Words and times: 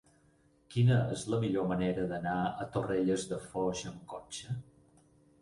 Quina 0.75 0.95
és 1.15 1.25
la 1.33 1.39
millor 1.43 1.67
manera 1.73 2.07
d'anar 2.13 2.33
a 2.65 2.67
Torrelles 2.77 3.27
de 3.35 3.39
Foix 3.45 3.85
amb 3.93 4.03
cotxe? 4.17 4.59